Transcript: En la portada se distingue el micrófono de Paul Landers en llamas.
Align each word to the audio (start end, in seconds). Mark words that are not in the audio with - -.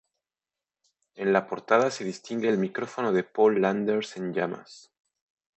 En 1.13 1.31
la 1.31 1.45
portada 1.47 1.91
se 1.91 2.03
distingue 2.03 2.49
el 2.49 2.57
micrófono 2.57 3.13
de 3.13 3.23
Paul 3.23 3.61
Landers 3.61 4.17
en 4.17 4.33
llamas. 4.33 4.91